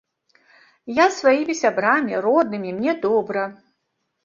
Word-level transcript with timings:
Я 0.99 1.05
з 1.09 1.15
сваімі 1.21 1.55
сябрамі, 1.61 2.19
роднымі, 2.27 2.75
мне 2.81 2.99
добра. 3.07 3.47